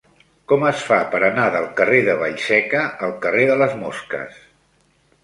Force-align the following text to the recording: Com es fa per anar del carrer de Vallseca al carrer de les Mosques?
Com 0.51 0.63
es 0.67 0.79
fa 0.85 0.95
per 1.11 1.19
anar 1.27 1.43
del 1.55 1.67
carrer 1.79 1.99
de 2.07 2.15
Vallseca 2.21 2.81
al 3.09 3.13
carrer 3.27 3.45
de 3.51 3.59
les 3.63 3.77
Mosques? 3.83 4.41